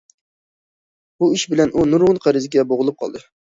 بۇ 1.21 1.31
ئىش 1.35 1.45
بىلەن 1.53 1.75
ئۇ 1.75 1.87
نۇرغۇن 1.93 2.23
قەرزگە 2.27 2.69
بوغۇلۇپ 2.73 3.03
قالدى. 3.05 3.27